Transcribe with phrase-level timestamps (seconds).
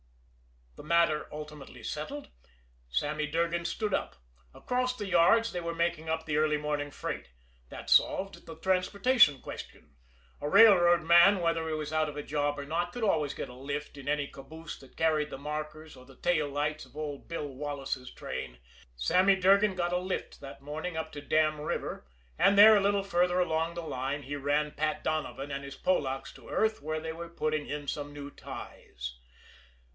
[0.77, 2.29] The matter ultimately settled,
[2.89, 4.15] Sammy Durgan stood up.
[4.51, 7.29] Across the yards they were making up the early morning freight.
[7.69, 9.93] That solved the transportation question.
[10.39, 13.47] A railroad man, whether he was out of a job or not, could always get
[13.49, 17.27] a lift in any caboose that carried the markers or the tail lights of old
[17.27, 18.57] Bill Wallis' train.
[18.95, 22.07] Sammy Durgan got a lift that morning up to Dam River;
[22.39, 26.33] and there, a little further along the line, he ran Pat Donovan and his Polacks
[26.33, 29.19] to earth where they were putting in some new ties.